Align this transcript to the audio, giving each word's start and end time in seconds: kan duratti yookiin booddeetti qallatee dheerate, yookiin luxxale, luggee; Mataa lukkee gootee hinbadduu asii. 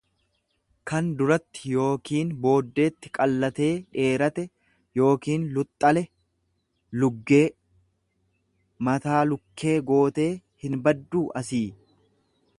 kan 0.91 1.09
duratti 1.17 1.73
yookiin 1.79 2.29
booddeetti 2.45 3.11
qallatee 3.17 3.69
dheerate, 3.97 4.45
yookiin 5.01 5.43
luxxale, 5.57 6.03
luggee; 7.03 7.43
Mataa 8.89 9.21
lukkee 9.33 9.75
gootee 9.91 10.29
hinbadduu 10.65 11.23
asii. 11.43 11.65